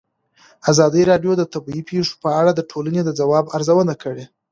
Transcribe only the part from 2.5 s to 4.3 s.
د ټولنې د ځواب ارزونه کړې.